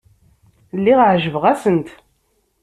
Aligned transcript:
Lliɣ 0.77 0.99
ɛejbeɣ-asent. 1.09 1.89